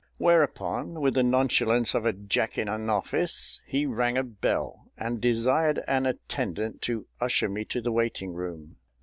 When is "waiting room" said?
7.91-8.77